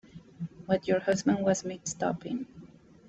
[0.65, 2.47] What your husband was mixed up in.